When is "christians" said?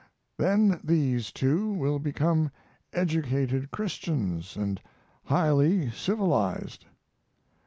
3.69-4.55